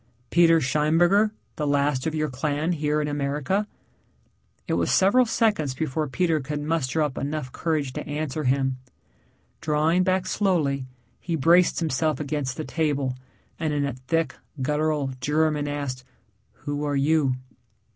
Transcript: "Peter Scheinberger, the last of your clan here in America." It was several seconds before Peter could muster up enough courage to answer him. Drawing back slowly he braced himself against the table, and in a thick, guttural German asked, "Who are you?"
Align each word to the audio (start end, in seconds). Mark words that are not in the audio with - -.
"Peter 0.31 0.59
Scheinberger, 0.59 1.29
the 1.57 1.67
last 1.67 2.07
of 2.07 2.15
your 2.15 2.27
clan 2.27 2.71
here 2.71 3.01
in 3.01 3.07
America." 3.07 3.67
It 4.67 4.73
was 4.73 4.91
several 4.91 5.27
seconds 5.27 5.75
before 5.75 6.07
Peter 6.07 6.39
could 6.39 6.59
muster 6.59 7.03
up 7.03 7.19
enough 7.19 7.51
courage 7.51 7.93
to 7.93 8.07
answer 8.07 8.45
him. 8.45 8.77
Drawing 9.61 10.01
back 10.01 10.25
slowly 10.25 10.87
he 11.19 11.35
braced 11.35 11.81
himself 11.81 12.19
against 12.19 12.57
the 12.57 12.65
table, 12.65 13.15
and 13.59 13.75
in 13.75 13.85
a 13.85 13.93
thick, 13.93 14.33
guttural 14.59 15.11
German 15.21 15.67
asked, 15.67 16.03
"Who 16.65 16.83
are 16.83 16.95
you?" 16.95 17.35